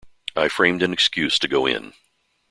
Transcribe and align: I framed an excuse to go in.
I 0.35 0.47
framed 0.47 0.81
an 0.81 0.93
excuse 0.93 1.37
to 1.37 1.47
go 1.47 1.67
in. 1.67 1.93